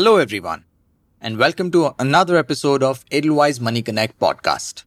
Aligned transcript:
Hello, 0.00 0.16
everyone, 0.16 0.64
and 1.20 1.36
welcome 1.36 1.70
to 1.72 1.94
another 1.98 2.38
episode 2.38 2.82
of 2.82 3.04
Edelweiss 3.12 3.60
Money 3.60 3.82
Connect 3.82 4.18
podcast. 4.18 4.84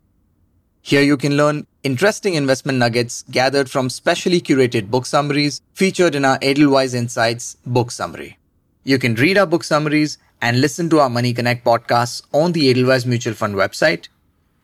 Here 0.81 1.03
you 1.03 1.17
can 1.17 1.37
learn 1.37 1.67
interesting 1.83 2.33
investment 2.33 2.79
nuggets 2.79 3.23
gathered 3.29 3.69
from 3.69 3.91
specially 3.91 4.41
curated 4.41 4.89
book 4.89 5.05
summaries 5.05 5.61
featured 5.75 6.15
in 6.15 6.25
our 6.25 6.39
Edelweiss 6.41 6.95
Insights 6.95 7.57
book 7.63 7.91
summary. 7.91 8.39
You 8.85 8.97
can 8.97 9.13
read 9.13 9.37
our 9.37 9.45
book 9.45 9.63
summaries 9.63 10.17
and 10.41 10.59
listen 10.59 10.89
to 10.89 10.99
our 10.99 11.11
Money 11.11 11.31
Connect 11.31 11.63
podcasts 11.63 12.23
on 12.33 12.53
the 12.53 12.71
Edelweiss 12.71 13.05
Mutual 13.05 13.35
Fund 13.35 13.53
website, 13.53 14.07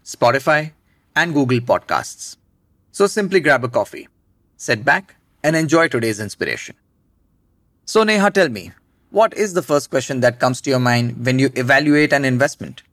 Spotify, 0.03 0.71
and 1.15 1.35
Google 1.35 1.59
Podcasts. 1.59 2.37
So 2.91 3.05
simply 3.05 3.39
grab 3.39 3.63
a 3.63 3.69
coffee, 3.69 4.07
sit 4.57 4.83
back, 4.83 5.15
and 5.43 5.55
enjoy 5.55 5.89
today's 5.89 6.19
inspiration. 6.19 6.75
So, 7.85 8.01
Neha, 8.03 8.31
tell 8.31 8.49
me, 8.49 8.71
what 9.11 9.33
is 9.33 9.53
the 9.53 9.63
first 9.63 9.89
question 9.89 10.19
that 10.19 10.39
comes 10.39 10.61
to 10.61 10.69
your 10.69 10.79
mind 10.79 11.25
when 11.25 11.39
you 11.39 11.49
evaluate 11.55 12.13
an 12.13 12.25
investment? 12.25 12.83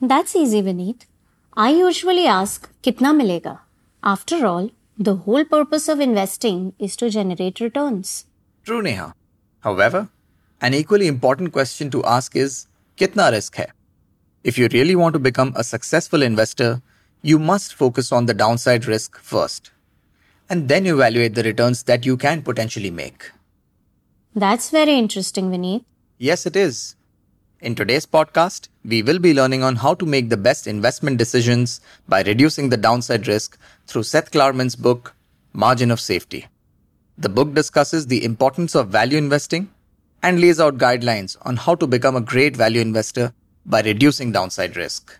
That's 0.00 0.34
easy, 0.34 0.62
Vineet. 0.62 1.06
I 1.54 1.70
usually 1.70 2.26
ask, 2.26 2.68
Kitna 2.82 3.14
milega? 3.14 3.60
After 4.02 4.46
all, 4.46 4.70
the 4.98 5.16
whole 5.16 5.44
purpose 5.44 5.88
of 5.88 6.00
investing 6.00 6.72
is 6.78 6.96
to 6.96 7.10
generate 7.10 7.60
returns. 7.60 8.26
True, 8.64 8.82
Neha. 8.82 9.14
However, 9.60 10.08
an 10.60 10.74
equally 10.74 11.06
important 11.06 11.52
question 11.52 11.90
to 11.90 12.04
ask 12.04 12.34
is, 12.34 12.66
Kitna 12.96 13.30
risk 13.30 13.56
hai? 13.56 13.68
If 14.42 14.58
you 14.58 14.68
really 14.72 14.96
want 14.96 15.12
to 15.12 15.18
become 15.18 15.52
a 15.56 15.64
successful 15.64 16.22
investor, 16.22 16.82
you 17.22 17.38
must 17.38 17.74
focus 17.74 18.10
on 18.12 18.26
the 18.26 18.34
downside 18.34 18.86
risk 18.86 19.18
first, 19.18 19.70
and 20.48 20.68
then 20.68 20.86
evaluate 20.86 21.34
the 21.34 21.42
returns 21.42 21.82
that 21.84 22.06
you 22.06 22.16
can 22.16 22.42
potentially 22.42 22.90
make. 22.90 23.30
That's 24.34 24.70
very 24.70 24.96
interesting, 24.96 25.50
Vineet. 25.50 25.84
Yes, 26.18 26.46
it 26.46 26.54
is. 26.54 26.94
In 27.60 27.74
today's 27.74 28.06
podcast, 28.06 28.68
we 28.84 29.02
will 29.02 29.18
be 29.18 29.34
learning 29.34 29.64
on 29.64 29.76
how 29.76 29.94
to 29.94 30.06
make 30.06 30.28
the 30.28 30.36
best 30.36 30.68
investment 30.68 31.18
decisions 31.18 31.80
by 32.08 32.22
reducing 32.22 32.68
the 32.68 32.76
downside 32.76 33.26
risk 33.26 33.58
through 33.88 34.04
Seth 34.04 34.30
Klarman's 34.30 34.76
book, 34.76 35.14
Margin 35.52 35.90
of 35.90 36.00
Safety. 36.00 36.46
The 37.18 37.28
book 37.28 37.54
discusses 37.54 38.06
the 38.06 38.24
importance 38.24 38.76
of 38.76 38.88
value 38.88 39.18
investing 39.18 39.68
and 40.22 40.40
lays 40.40 40.60
out 40.60 40.78
guidelines 40.78 41.36
on 41.42 41.56
how 41.56 41.74
to 41.74 41.88
become 41.88 42.14
a 42.14 42.20
great 42.20 42.56
value 42.56 42.80
investor 42.80 43.32
by 43.66 43.80
reducing 43.82 44.30
downside 44.30 44.76
risk. 44.76 45.18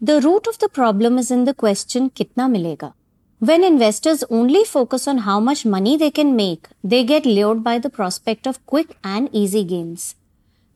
The 0.00 0.22
root 0.22 0.46
of 0.46 0.58
the 0.58 0.70
problem 0.70 1.18
is 1.18 1.30
in 1.30 1.44
the 1.44 1.54
question 1.54 2.08
kitna 2.08 2.48
milega. 2.48 2.94
When 3.40 3.62
investors 3.62 4.24
only 4.30 4.64
focus 4.64 5.06
on 5.06 5.18
how 5.18 5.38
much 5.38 5.64
money 5.64 5.96
they 5.96 6.10
can 6.10 6.34
make, 6.34 6.66
they 6.82 7.04
get 7.04 7.24
lured 7.24 7.62
by 7.62 7.78
the 7.78 7.88
prospect 7.88 8.48
of 8.48 8.64
quick 8.66 8.96
and 9.04 9.28
easy 9.32 9.62
gains. 9.62 10.16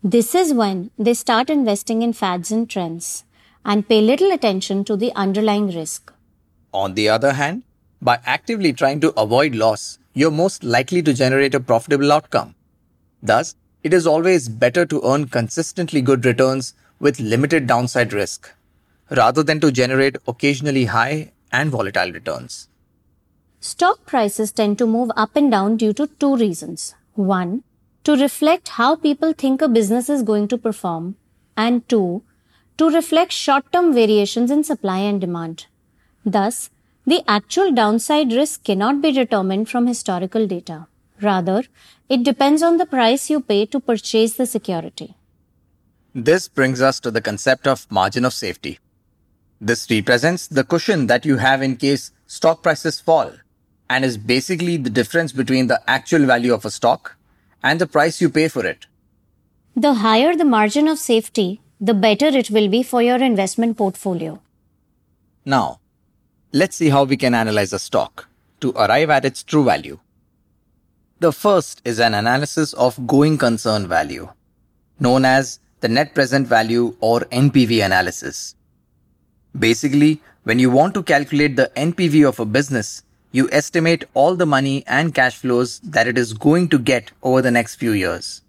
This 0.05 0.33
is 0.33 0.55
when 0.55 0.93
they 0.97 1.15
start 1.15 1.51
investing 1.51 2.03
in 2.03 2.13
fads 2.13 2.53
and 2.53 2.71
trends 2.71 3.25
and 3.65 3.89
pay 3.89 4.01
little 4.01 4.31
attention 4.31 4.85
to 4.85 4.97
the 4.97 5.13
underlying 5.17 5.75
risk. 5.75 6.13
On 6.73 6.95
the 6.95 7.09
other 7.09 7.33
hand, 7.33 7.65
by 8.01 8.21
actively 8.25 8.73
trying 8.73 9.01
to 9.01 9.13
avoid 9.21 9.57
loss, 9.57 9.99
you're 10.15 10.31
most 10.31 10.63
likely 10.63 11.03
to 11.03 11.13
generate 11.13 11.57
a 11.57 11.61
profitable 11.61 12.13
outcome. 12.13 12.55
Thus, 13.21 13.57
it 13.83 13.93
is 13.93 14.07
always 14.07 14.49
better 14.49 14.87
to 14.87 15.03
earn 15.05 15.27
consistently 15.27 16.01
good 16.01 16.25
returns 16.25 16.75
with 17.01 17.19
limited 17.19 17.67
downside 17.67 18.13
risk, 18.13 18.53
rather 19.11 19.43
than 19.43 19.59
to 19.59 19.73
generate 19.73 20.17
occasionally 20.29 20.85
high 20.85 21.32
and 21.53 21.71
volatile 21.71 22.11
returns. 22.13 22.69
Stock 23.61 24.05
prices 24.07 24.51
tend 24.51 24.79
to 24.79 24.87
move 24.87 25.11
up 25.17 25.37
and 25.37 25.51
down 25.51 25.77
due 25.77 25.93
to 25.93 26.09
two 26.19 26.37
reasons. 26.37 26.95
One, 27.15 27.63
to 28.05 28.17
reflect 28.17 28.71
how 28.71 28.97
people 28.97 29.33
think 29.33 29.63
a 29.63 29.69
business 29.69 30.09
is 30.09 30.23
going 30.23 30.49
to 30.49 30.59
perform, 30.59 31.17
and 31.57 31.89
two, 31.89 32.23
to 32.79 32.91
reflect 32.91 33.33
short 33.33 33.71
term 33.73 33.95
variations 33.95 34.51
in 34.51 34.65
supply 34.65 34.99
and 34.99 35.21
demand. 35.21 35.67
Thus, 36.25 36.71
the 37.07 37.23
actual 37.29 37.73
downside 37.73 38.33
risk 38.33 38.65
cannot 38.65 39.03
be 39.03 39.13
determined 39.13 39.69
from 39.69 39.87
historical 39.87 40.47
data. 40.47 40.87
Rather, 41.21 41.65
it 42.09 42.25
depends 42.25 42.63
on 42.63 42.79
the 42.79 42.87
price 42.87 43.31
you 43.31 43.41
pay 43.41 43.67
to 43.67 43.79
purchase 43.79 44.35
the 44.35 44.47
security. 44.47 45.15
This 46.15 46.49
brings 46.49 46.81
us 46.81 47.01
to 47.01 47.11
the 47.11 47.21
concept 47.21 47.67
of 47.67 47.91
margin 47.91 48.25
of 48.25 48.33
safety. 48.33 48.79
This 49.65 49.89
represents 49.89 50.49
the 50.49 50.65
cushion 50.65 51.07
that 51.07 51.25
you 51.25 51.37
have 51.37 51.63
in 51.63 51.77
case 51.77 52.11
stock 52.27 52.65
prices 52.65 52.99
fall 52.99 53.31
and 53.89 54.05
is 54.05 54.17
basically 54.19 54.77
the 54.77 54.91
difference 54.91 55.31
between 55.31 55.69
the 55.69 55.81
actual 55.89 56.27
value 56.27 56.53
of 56.53 56.65
a 56.65 56.71
stock 56.71 57.15
and 57.63 57.81
the 57.81 57.87
price 57.87 58.21
you 58.21 58.29
pay 58.29 58.49
for 58.49 58.67
it. 58.67 58.87
The 59.77 59.95
higher 59.95 60.35
the 60.35 60.45
margin 60.45 60.89
of 60.89 60.99
safety, 60.99 61.61
the 61.81 61.95
better 61.95 62.27
it 62.27 62.51
will 62.51 62.69
be 62.69 62.83
for 62.83 63.03
your 63.03 63.23
investment 63.23 63.77
portfolio. 63.77 64.41
Now, 65.45 65.79
let's 66.53 66.75
see 66.75 66.89
how 66.89 67.05
we 67.05 67.17
can 67.17 67.33
analyze 67.33 67.73
a 67.73 67.79
stock 67.79 68.29
to 68.63 68.73
arrive 68.73 69.11
at 69.11 69.25
its 69.25 69.45
true 69.45 69.65
value. 69.65 70.01
The 71.21 71.33
first 71.33 71.83
is 71.85 72.01
an 72.01 72.15
analysis 72.15 72.73
of 72.73 73.07
going 73.07 73.39
concern 73.39 73.87
value, 73.87 74.29
known 74.99 75.25
as 75.25 75.61
the 75.79 75.89
net 75.89 76.17
present 76.17 76.49
value 76.49 76.97
or 76.99 77.21
NPV 77.21 77.85
analysis. 77.85 78.57
Basically, 79.59 80.21
when 80.45 80.59
you 80.59 80.71
want 80.71 80.95
to 80.95 81.03
calculate 81.03 81.57
the 81.57 81.71
NPV 81.77 82.27
of 82.27 82.41
a 82.41 82.45
business, 82.45 83.03
you 83.33 83.49
estimate 83.53 84.05
all 84.15 84.35
the 84.35 84.47
money 84.47 84.85
and 84.87 85.15
cash 85.15 85.37
flows 85.37 85.79
that 85.81 86.07
it 86.07 86.19
is 86.19 86.33
going 86.33 86.69
to 86.69 86.79
get 86.79 87.13
over 87.23 87.43
the 87.43 87.51
next 87.51 87.77
few 87.77 87.93
years. 87.93 88.43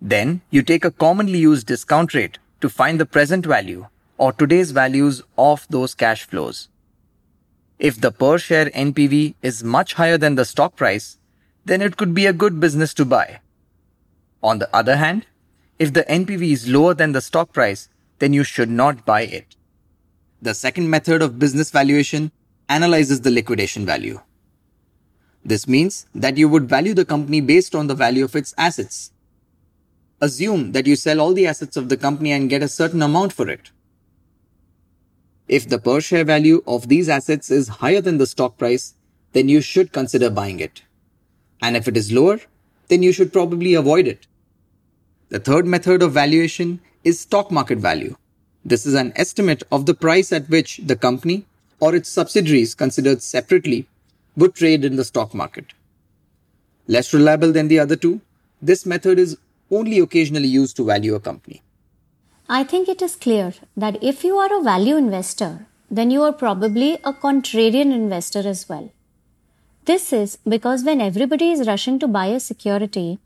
Then 0.00 0.40
you 0.50 0.62
take 0.62 0.84
a 0.84 0.90
commonly 0.90 1.38
used 1.38 1.66
discount 1.66 2.14
rate 2.14 2.38
to 2.60 2.68
find 2.68 3.00
the 3.00 3.06
present 3.06 3.44
value 3.44 3.86
or 4.18 4.32
today's 4.32 4.70
values 4.70 5.22
of 5.36 5.66
those 5.68 5.94
cash 5.94 6.24
flows. 6.24 6.68
If 7.78 8.00
the 8.00 8.10
per 8.10 8.38
share 8.38 8.66
NPV 8.70 9.34
is 9.42 9.62
much 9.62 9.94
higher 9.94 10.16
than 10.16 10.34
the 10.34 10.44
stock 10.44 10.76
price, 10.76 11.18
then 11.64 11.82
it 11.82 11.96
could 11.96 12.14
be 12.14 12.26
a 12.26 12.32
good 12.32 12.60
business 12.60 12.94
to 12.94 13.04
buy. 13.04 13.40
On 14.42 14.58
the 14.58 14.74
other 14.74 14.96
hand, 14.96 15.26
if 15.78 15.92
the 15.92 16.04
NPV 16.04 16.52
is 16.52 16.68
lower 16.68 16.94
than 16.94 17.12
the 17.12 17.20
stock 17.20 17.52
price, 17.52 17.88
then 18.18 18.32
you 18.32 18.44
should 18.44 18.70
not 18.70 19.04
buy 19.04 19.22
it. 19.22 19.55
The 20.42 20.54
second 20.54 20.90
method 20.90 21.22
of 21.22 21.38
business 21.38 21.70
valuation 21.70 22.30
analyzes 22.68 23.22
the 23.22 23.30
liquidation 23.30 23.86
value. 23.86 24.20
This 25.44 25.66
means 25.66 26.06
that 26.14 26.36
you 26.36 26.48
would 26.48 26.68
value 26.68 26.92
the 26.92 27.04
company 27.04 27.40
based 27.40 27.74
on 27.74 27.86
the 27.86 27.94
value 27.94 28.24
of 28.24 28.36
its 28.36 28.52
assets. 28.58 29.12
Assume 30.20 30.72
that 30.72 30.86
you 30.86 30.96
sell 30.96 31.20
all 31.20 31.32
the 31.32 31.46
assets 31.46 31.76
of 31.76 31.88
the 31.88 31.96
company 31.96 32.32
and 32.32 32.50
get 32.50 32.62
a 32.62 32.68
certain 32.68 33.00
amount 33.00 33.32
for 33.32 33.48
it. 33.48 33.70
If 35.48 35.68
the 35.68 35.78
per 35.78 36.00
share 36.00 36.24
value 36.24 36.62
of 36.66 36.88
these 36.88 37.08
assets 37.08 37.50
is 37.50 37.68
higher 37.68 38.00
than 38.00 38.18
the 38.18 38.26
stock 38.26 38.58
price, 38.58 38.94
then 39.32 39.48
you 39.48 39.60
should 39.60 39.92
consider 39.92 40.28
buying 40.28 40.60
it. 40.60 40.82
And 41.62 41.76
if 41.76 41.86
it 41.86 41.96
is 41.96 42.10
lower, 42.10 42.40
then 42.88 43.02
you 43.02 43.12
should 43.12 43.32
probably 43.32 43.74
avoid 43.74 44.08
it. 44.08 44.26
The 45.28 45.38
third 45.38 45.66
method 45.66 46.02
of 46.02 46.12
valuation 46.12 46.80
is 47.04 47.20
stock 47.20 47.50
market 47.50 47.78
value. 47.78 48.16
This 48.70 48.84
is 48.84 48.94
an 48.94 49.12
estimate 49.14 49.62
of 49.70 49.86
the 49.86 49.94
price 49.94 50.32
at 50.32 50.48
which 50.48 50.80
the 50.84 50.96
company 50.96 51.44
or 51.78 51.94
its 51.94 52.08
subsidiaries 52.08 52.74
considered 52.74 53.22
separately 53.22 53.86
would 54.36 54.56
trade 54.56 54.84
in 54.84 54.96
the 54.96 55.04
stock 55.04 55.32
market. 55.32 55.66
Less 56.88 57.14
reliable 57.14 57.52
than 57.52 57.68
the 57.68 57.78
other 57.78 57.94
two, 57.94 58.20
this 58.60 58.84
method 58.84 59.20
is 59.20 59.38
only 59.70 60.00
occasionally 60.00 60.48
used 60.48 60.74
to 60.78 60.84
value 60.84 61.14
a 61.14 61.20
company. 61.20 61.62
I 62.48 62.64
think 62.64 62.88
it 62.88 63.00
is 63.02 63.14
clear 63.14 63.54
that 63.76 64.02
if 64.02 64.24
you 64.24 64.36
are 64.38 64.58
a 64.58 64.64
value 64.64 64.96
investor, 64.96 65.66
then 65.88 66.10
you 66.10 66.24
are 66.24 66.32
probably 66.32 66.94
a 67.04 67.12
contrarian 67.12 67.94
investor 67.94 68.40
as 68.40 68.68
well. 68.68 68.90
This 69.84 70.12
is 70.12 70.38
because 70.38 70.82
when 70.82 71.00
everybody 71.00 71.52
is 71.52 71.68
rushing 71.68 72.00
to 72.00 72.08
buy 72.08 72.26
a 72.26 72.40
security, 72.40 73.20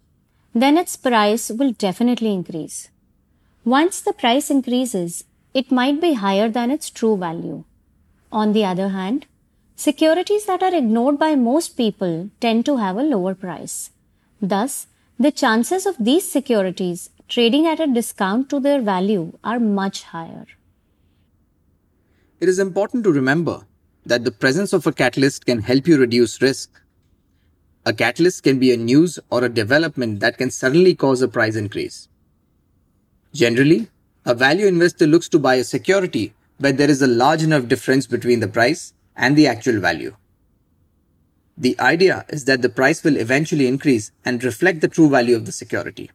then 0.55 0.77
its 0.77 0.99
price 0.99 1.49
will 1.49 1.73
definitely 1.73 2.35
increase. 2.35 2.91
Once 3.65 4.03
the 4.03 4.13
price 4.13 4.51
increases, 4.51 5.25
it 5.53 5.71
might 5.71 6.01
be 6.01 6.15
higher 6.15 6.49
than 6.49 6.71
its 6.71 6.91
true 6.91 7.17
value. 7.17 7.65
On 8.31 8.53
the 8.53 8.65
other 8.65 8.89
hand, 8.91 9.27
securities 9.75 10.47
that 10.47 10.63
are 10.63 10.75
ignored 10.75 11.19
by 11.19 11.35
most 11.35 11.77
people 11.77 12.31
tend 12.41 12.65
to 12.67 12.77
have 12.77 12.97
a 12.97 13.03
lower 13.03 13.35
price. 13.35 13.91
Thus, 14.41 14.87
the 15.19 15.33
chances 15.33 15.87
of 15.87 15.97
these 15.99 16.31
securities 16.31 17.11
trading 17.29 17.67
at 17.67 17.81
a 17.81 17.87
discount 17.87 18.49
to 18.51 18.61
their 18.61 18.81
value 18.81 19.39
are 19.45 19.61
much 19.61 20.05
higher. 20.05 20.47
It 22.41 22.49
is 22.49 22.59
important 22.59 23.05
to 23.05 23.13
remember 23.13 23.67
that 24.07 24.25
the 24.25 24.31
presence 24.31 24.73
of 24.73 24.87
a 24.87 24.93
catalyst 24.93 25.47
can 25.47 25.61
help 25.61 25.87
you 25.87 25.99
reduce 25.99 26.41
risk. 26.41 26.81
A 27.85 27.93
catalyst 27.93 28.43
can 28.43 28.59
be 28.59 28.73
a 28.73 28.77
news 28.77 29.19
or 29.31 29.45
a 29.45 29.49
development 29.49 30.21
that 30.21 30.39
can 30.39 30.51
suddenly 30.51 30.95
cause 30.95 31.23
a 31.23 31.29
price 31.29 31.57
increase. 31.57 32.09
Generally, 33.35 33.89
a 34.31 34.35
value 34.35 34.67
investor 34.67 35.07
looks 35.09 35.29
to 35.29 35.41
buy 35.41 35.57
a 35.57 35.65
security 35.65 36.33
where 36.59 36.73
there 36.73 36.89
is 36.89 37.03
a 37.03 37.07
large 37.07 37.43
enough 37.43 37.67
difference 37.67 38.07
between 38.07 38.39
the 38.39 38.47
price 38.47 38.93
and 39.17 39.37
the 39.37 39.47
actual 39.47 39.81
value. 39.81 40.15
The 41.59 41.79
idea 41.81 42.25
is 42.29 42.45
that 42.45 42.63
the 42.63 42.69
price 42.69 43.03
will 43.03 43.17
eventually 43.17 43.67
increase 43.67 44.13
and 44.25 44.45
reflect 44.45 44.81
the 44.81 44.89
true 44.89 45.11
value 45.11 45.35
of 45.35 45.47
the 45.47 45.53
security. 45.53 46.11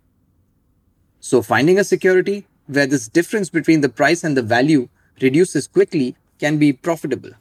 So 1.19 1.41
finding 1.41 1.77
a 1.77 1.83
security 1.83 2.47
where 2.67 2.87
this 2.87 3.09
difference 3.09 3.49
between 3.49 3.81
the 3.81 3.89
price 3.89 4.23
and 4.23 4.37
the 4.37 4.41
value 4.41 4.87
reduces 5.21 5.67
quickly 5.67 6.15
can 6.39 6.57
be 6.57 6.71
profitable. 6.71 7.31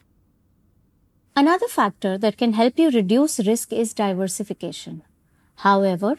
Another 1.37 1.69
factor 1.69 2.19
that 2.19 2.37
can 2.37 2.55
help 2.55 2.79
you 2.79 2.91
reduce 2.91 3.39
risk 3.47 3.73
is 3.73 3.95
diversification. 3.95 5.03
However, 5.57 6.17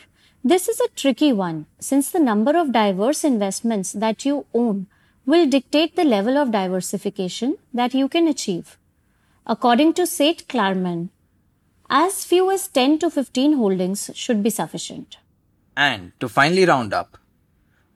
this 0.49 0.67
is 0.67 0.79
a 0.79 0.87
tricky 0.89 1.33
one 1.33 1.65
since 1.79 2.11
the 2.11 2.19
number 2.19 2.55
of 2.55 2.71
diverse 2.71 3.23
investments 3.23 3.91
that 3.93 4.25
you 4.25 4.45
own 4.53 4.85
will 5.25 5.47
dictate 5.47 5.95
the 5.95 6.03
level 6.03 6.37
of 6.37 6.51
diversification 6.51 7.57
that 7.73 7.95
you 7.95 8.07
can 8.07 8.27
achieve. 8.27 8.77
According 9.47 9.95
to 9.95 10.05
Seth 10.05 10.47
Klarman, 10.47 11.09
as 11.89 12.23
few 12.25 12.51
as 12.51 12.67
10 12.67 12.99
to 12.99 13.09
15 13.09 13.53
holdings 13.53 14.11
should 14.13 14.43
be 14.43 14.51
sufficient. 14.51 15.17
And 15.75 16.11
to 16.19 16.29
finally 16.29 16.65
round 16.65 16.93
up, 16.93 17.17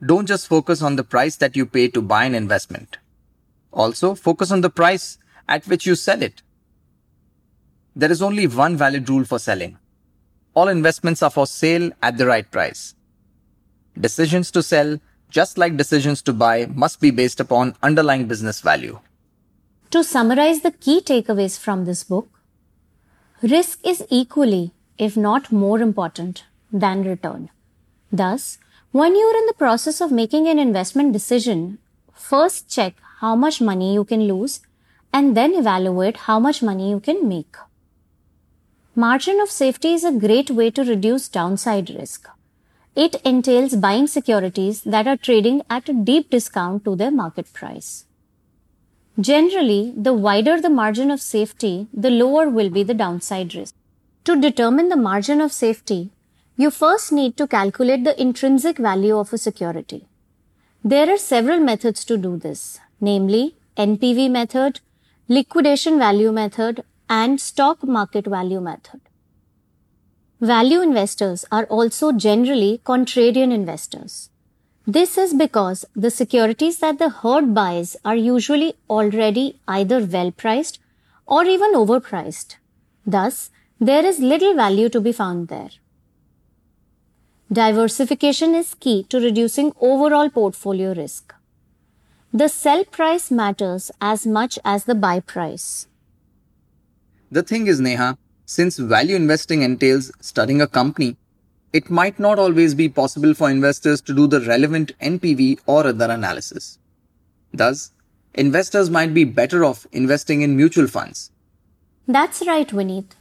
don't 0.04 0.26
just 0.26 0.48
focus 0.48 0.82
on 0.82 0.96
the 0.96 1.04
price 1.04 1.36
that 1.36 1.56
you 1.56 1.68
pay 1.68 1.88
to 1.90 2.02
buy 2.02 2.24
an 2.26 2.34
investment. 2.34 2.98
Also, 3.72 4.16
focus 4.16 4.50
on 4.50 4.62
the 4.62 4.72
price 4.72 5.20
at 5.48 5.68
which 5.68 5.86
you 5.86 5.94
sell 5.94 6.24
it. 6.24 6.42
There 7.96 8.12
is 8.12 8.24
only 8.24 8.48
one 8.48 8.76
valid 8.76 9.08
rule 9.08 9.24
for 9.24 9.38
selling. 9.38 9.78
All 10.54 10.68
investments 10.68 11.22
are 11.22 11.30
for 11.30 11.48
sale 11.48 11.92
at 12.02 12.18
the 12.18 12.26
right 12.26 12.50
price. 12.50 12.96
Decisions 14.00 14.52
to 14.52 14.64
sell, 14.64 15.00
just 15.30 15.58
like 15.58 15.78
decisions 15.78 16.22
to 16.24 16.34
buy, 16.34 16.66
must 16.74 17.00
be 17.00 17.12
based 17.12 17.40
upon 17.40 17.76
underlying 17.84 18.28
business 18.28 18.62
value. 18.62 19.00
To 19.92 20.04
summarize 20.04 20.62
the 20.62 20.72
key 20.72 21.02
takeaways 21.02 21.58
from 21.58 21.86
this 21.86 22.04
book, 22.04 22.30
risk 23.42 23.80
is 23.86 24.06
equally, 24.10 24.72
if 24.98 25.16
not 25.18 25.52
more 25.52 25.80
important, 25.80 26.44
than 26.72 27.04
return. 27.04 27.50
Thus, 28.12 28.58
when 28.92 29.16
you 29.16 29.26
are 29.26 29.38
in 29.38 29.46
the 29.46 29.54
process 29.54 30.02
of 30.02 30.12
making 30.12 30.48
an 30.48 30.60
investment 30.60 31.14
decision, 31.14 31.78
first 32.14 32.70
check 32.70 32.96
how 33.20 33.36
much 33.36 33.62
money 33.62 33.94
you 33.94 34.04
can 34.04 34.28
lose 34.28 34.62
and 35.14 35.36
then 35.38 35.54
evaluate 35.54 36.18
how 36.18 36.40
much 36.40 36.62
money 36.62 36.90
you 36.90 37.00
can 37.00 37.28
make. 37.28 37.56
Margin 39.02 39.40
of 39.40 39.50
safety 39.50 39.94
is 39.94 40.04
a 40.04 40.12
great 40.12 40.50
way 40.50 40.70
to 40.70 40.84
reduce 40.84 41.30
downside 41.30 41.90
risk. 41.90 42.28
It 42.98 43.16
entails 43.24 43.78
buying 43.78 44.08
securities 44.08 44.82
that 44.82 45.08
are 45.08 45.16
trading 45.16 45.62
at 45.70 45.88
a 45.88 45.94
deep 45.94 46.30
discount 46.30 46.84
to 46.84 46.98
their 46.98 47.10
market 47.10 47.54
price. 47.54 48.04
Generally, 49.18 49.94
the 49.96 50.12
wider 50.12 50.60
the 50.60 50.70
margin 50.82 51.12
of 51.12 51.22
safety, 51.22 51.88
the 51.94 52.10
lower 52.10 52.50
will 52.50 52.70
be 52.70 52.84
the 52.84 52.94
downside 52.94 53.56
risk. 53.56 53.74
To 54.26 54.36
determine 54.36 54.90
the 54.90 54.98
margin 54.98 55.40
of 55.40 55.54
safety, 55.54 56.12
you 56.58 56.70
first 56.70 57.14
need 57.14 57.38
to 57.38 57.48
calculate 57.48 58.04
the 58.04 58.22
intrinsic 58.22 58.78
value 58.78 59.18
of 59.18 59.32
a 59.32 59.38
security. 59.38 60.10
There 60.84 61.10
are 61.10 61.18
several 61.18 61.62
methods 61.62 62.04
to 62.04 62.18
do 62.18 62.36
this, 62.36 62.82
namely 63.00 63.56
NPV 63.78 64.30
method, 64.30 64.82
liquidation 65.30 66.00
value 66.00 66.34
method, 66.34 66.84
and 67.10 67.42
stock 67.42 67.84
market 67.84 68.28
value 68.28 68.62
method. 68.62 69.02
Value 70.40 70.82
investors 70.82 71.44
are 71.52 71.66
also 71.66 72.12
generally 72.14 72.82
contrarian 72.86 73.52
investors. 73.52 74.30
This 74.88 75.18
is 75.18 75.34
because 75.34 75.86
the 75.96 76.10
securities 76.10 76.80
that 76.80 76.98
the 76.98 77.10
herd 77.10 77.54
buys 77.54 77.98
are 78.06 78.16
usually 78.16 78.76
already 78.90 79.60
either 79.68 80.00
well 80.06 80.32
priced 80.32 80.80
or 81.28 81.44
even 81.44 81.74
overpriced. 81.74 82.56
Thus, 83.06 83.52
there 83.80 84.06
is 84.06 84.20
little 84.20 84.56
value 84.56 84.90
to 84.90 85.02
be 85.02 85.12
found 85.12 85.50
there. 85.50 85.70
Diversification 87.52 88.56
is 88.56 88.76
key 88.76 89.04
to 89.10 89.20
reducing 89.20 89.74
overall 89.82 90.30
portfolio 90.30 90.94
risk. 90.94 91.34
The 92.32 92.48
sell 92.48 92.86
price 92.86 93.30
matters 93.30 93.92
as 94.00 94.26
much 94.26 94.58
as 94.64 94.86
the 94.86 94.96
buy 94.96 95.20
price. 95.20 95.89
The 97.32 97.44
thing 97.44 97.68
is, 97.68 97.80
Neha, 97.80 98.18
since 98.46 98.78
value 98.78 99.16
investing 99.16 99.62
entails 99.62 100.12
studying 100.20 100.62
a 100.62 100.68
company, 100.68 101.16
it 101.72 101.90
might 101.90 102.20
not 102.20 102.40
always 102.40 102.74
be 102.74 102.90
possible 102.90 103.36
for 103.36 103.50
investors 103.52 104.02
to 104.02 104.16
do 104.16 104.26
the 104.26 104.42
relevant 104.42 104.98
NPV 105.00 105.60
or 105.68 105.86
other 105.86 106.10
analysis. 106.10 106.80
Thus, 107.54 107.92
investors 108.34 108.90
might 108.90 109.14
be 109.14 109.24
better 109.24 109.64
off 109.64 109.86
investing 109.92 110.42
in 110.42 110.58
mutual 110.58 110.88
funds. 110.88 111.30
That's 112.08 112.46
right, 112.48 112.68
Vineet. 112.68 113.12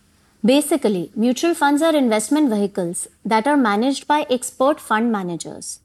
Basically, 0.42 1.10
mutual 1.14 1.54
funds 1.54 1.82
are 1.82 1.94
investment 1.94 2.48
vehicles 2.48 3.08
that 3.24 3.46
are 3.46 3.56
managed 3.56 4.06
by 4.06 4.24
expert 4.30 4.80
fund 4.80 5.12
managers. 5.12 5.80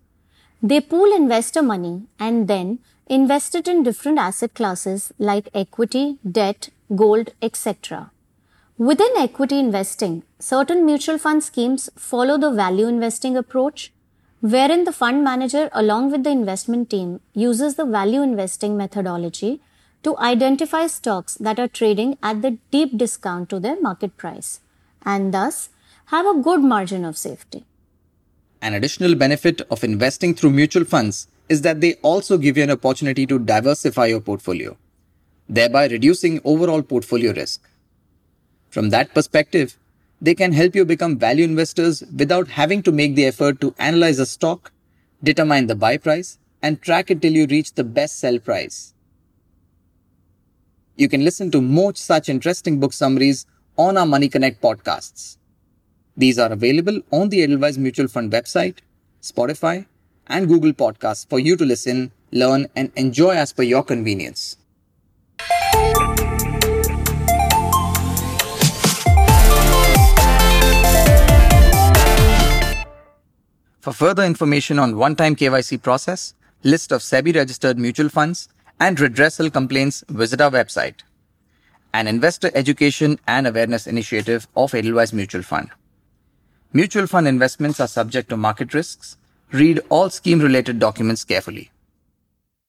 They 0.62 0.80
pool 0.80 1.14
investor 1.14 1.62
money 1.62 2.04
and 2.18 2.48
then 2.48 2.80
invest 3.08 3.56
it 3.56 3.68
in 3.68 3.84
different 3.84 4.20
asset 4.20 4.54
classes 4.54 5.12
like 5.18 5.50
equity, 5.54 6.20
debt, 6.30 6.70
gold, 6.96 7.32
etc. 7.42 8.12
Within 8.84 9.14
equity 9.18 9.60
investing, 9.60 10.24
certain 10.40 10.86
mutual 10.86 11.18
fund 11.18 11.42
schemes 11.42 11.90
follow 11.96 12.38
the 12.38 12.52
value 12.52 12.86
investing 12.86 13.38
approach, 13.38 13.94
wherein 14.42 14.84
the 14.84 14.92
fund 14.92 15.24
manager 15.24 15.70
along 15.72 16.12
with 16.12 16.26
the 16.26 16.32
investment 16.32 16.90
team 16.90 17.22
uses 17.34 17.76
the 17.76 17.86
value 17.86 18.22
investing 18.22 18.76
methodology 18.76 19.62
to 20.04 20.18
identify 20.18 20.86
stocks 20.88 21.36
that 21.36 21.60
are 21.60 21.70
trading 21.70 22.18
at 22.22 22.42
the 22.42 22.58
deep 22.72 22.98
discount 22.98 23.48
to 23.52 23.58
their 23.58 23.80
market 23.80 24.18
price 24.18 24.60
and 25.06 25.34
thus 25.34 25.70
have 26.08 26.26
a 26.26 26.42
good 26.42 26.62
margin 26.62 27.06
of 27.06 27.18
safety. 27.18 27.64
An 28.62 28.74
additional 28.74 29.16
benefit 29.16 29.62
of 29.72 29.86
investing 29.86 30.36
through 30.36 30.50
mutual 30.50 30.84
funds 30.84 31.30
is 31.48 31.62
that 31.62 31.80
they 31.80 31.94
also 32.02 32.38
give 32.38 32.58
you 32.58 32.64
an 32.64 32.72
opportunity 32.72 33.26
to 33.28 33.40
diversify 33.40 34.08
your 34.08 34.20
portfolio, 34.20 34.76
thereby 35.48 35.88
reducing 35.88 36.42
overall 36.44 36.82
portfolio 36.82 37.32
risk. 37.32 37.70
From 38.74 38.90
that 38.90 39.14
perspective, 39.14 39.78
they 40.20 40.34
can 40.34 40.52
help 40.52 40.76
you 40.76 40.84
become 40.84 41.20
value 41.20 41.44
investors 41.44 42.04
without 42.18 42.48
having 42.48 42.82
to 42.82 42.92
make 42.92 43.14
the 43.14 43.28
effort 43.28 43.62
to 43.62 43.76
analyze 43.78 44.18
a 44.18 44.26
stock, 44.26 44.72
determine 45.22 45.68
the 45.68 45.76
buy 45.76 45.98
price, 45.98 46.40
and 46.60 46.82
track 46.82 47.12
it 47.12 47.22
till 47.22 47.34
you 47.34 47.46
reach 47.46 47.74
the 47.74 47.84
best 47.84 48.18
sell 48.18 48.40
price. 48.40 48.96
You 50.96 51.08
can 51.08 51.24
listen 51.24 51.52
to 51.52 51.62
more 51.62 51.94
such 51.94 52.30
interesting 52.30 52.80
book 52.80 52.94
summaries 52.94 53.46
on 53.78 53.96
our 53.96 54.08
Money 54.08 54.28
Connect 54.28 54.60
podcasts. 54.60 55.38
These 56.18 56.40
are 56.40 56.52
available 56.52 57.00
on 57.12 57.30
the 57.30 57.44
Edelweiss 57.44 57.78
Mutual 57.78 58.08
Fund 58.08 58.32
website, 58.32 58.78
Spotify, 59.22 59.86
and 60.26 60.48
Google 60.48 60.74
Podcasts 60.74 61.30
for 61.30 61.38
you 61.38 61.56
to 61.58 61.64
listen, 61.64 62.12
learn, 62.32 62.66
and 62.76 62.92
enjoy 62.96 63.36
as 63.36 63.54
per 63.54 63.62
your 63.62 63.84
convenience. 63.84 64.58
For 73.84 73.92
further 73.92 74.24
information 74.24 74.80
on 74.80 74.96
one-time 74.96 75.36
KYC 75.36 75.82
process, 75.82 76.36
list 76.64 76.94
of 76.94 77.02
SEBI 77.02 77.36
registered 77.36 77.78
mutual 77.78 78.08
funds, 78.08 78.48
and 78.80 78.98
redressal 78.98 79.52
complaints, 79.52 80.06
visit 80.08 80.40
our 80.40 80.52
website. 80.52 81.02
An 81.94 82.08
investor 82.08 82.50
education 82.56 83.20
and 83.28 83.46
awareness 83.46 83.86
initiative 83.86 84.48
of 84.56 84.74
Edelweiss 84.74 85.12
Mutual 85.12 85.42
Fund. 85.42 85.70
Mutual 86.72 87.08
fund 87.08 87.28
investments 87.28 87.82
are 87.82 87.90
subject 87.90 88.30
to 88.30 88.38
market 88.38 88.74
risks. 88.74 89.18
Read 89.52 89.82
all 89.90 90.10
scheme 90.10 90.40
related 90.40 90.80
documents 90.80 91.26
carefully. 91.26 91.70